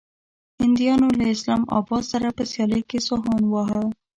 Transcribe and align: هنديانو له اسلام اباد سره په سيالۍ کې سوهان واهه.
هنديانو 0.61 1.07
له 1.17 1.25
اسلام 1.35 1.61
اباد 1.77 2.03
سره 2.11 2.27
په 2.37 2.43
سيالۍ 2.51 2.81
کې 2.89 2.99
سوهان 3.07 3.41
واهه. 3.49 3.83